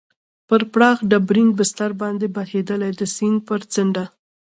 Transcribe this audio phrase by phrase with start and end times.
[0.47, 4.05] پر پراخ ډبرین بستر باندې بهېدلې، د سیند پر څنډه.